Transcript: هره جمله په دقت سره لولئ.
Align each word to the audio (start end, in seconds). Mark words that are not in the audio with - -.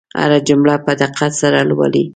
هره 0.19 0.37
جمله 0.47 0.73
په 0.85 0.91
دقت 1.01 1.31
سره 1.41 1.59
لولئ. 1.69 2.05